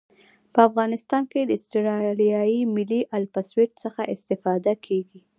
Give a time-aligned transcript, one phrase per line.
[0.53, 5.19] په افغانستان کې د اسټرلیایي ملي الپسویډ څخه استفاده کیږي